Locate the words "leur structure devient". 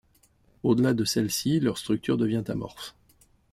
1.59-2.43